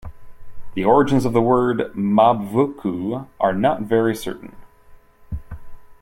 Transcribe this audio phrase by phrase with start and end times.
[0.73, 4.55] The origins of the Word "Mabvuku" are not very certain.